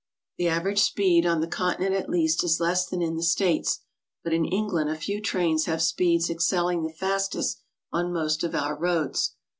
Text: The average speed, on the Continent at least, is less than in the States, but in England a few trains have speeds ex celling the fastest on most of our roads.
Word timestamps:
The 0.39 0.47
average 0.47 0.79
speed, 0.79 1.27
on 1.27 1.41
the 1.41 1.47
Continent 1.47 1.93
at 1.93 2.09
least, 2.09 2.43
is 2.43 2.59
less 2.59 2.87
than 2.87 3.03
in 3.03 3.17
the 3.17 3.21
States, 3.21 3.81
but 4.23 4.33
in 4.33 4.45
England 4.45 4.89
a 4.89 4.95
few 4.95 5.21
trains 5.21 5.65
have 5.65 5.79
speeds 5.79 6.27
ex 6.27 6.43
celling 6.51 6.81
the 6.83 6.89
fastest 6.91 7.61
on 7.93 8.11
most 8.11 8.43
of 8.43 8.55
our 8.55 8.75
roads. 8.75 9.35